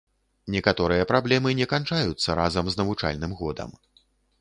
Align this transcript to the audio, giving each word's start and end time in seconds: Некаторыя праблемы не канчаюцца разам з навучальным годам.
Некаторыя 0.55 1.05
праблемы 1.11 1.53
не 1.61 1.69
канчаюцца 1.75 2.39
разам 2.43 2.65
з 2.73 2.83
навучальным 2.83 3.41
годам. 3.45 3.81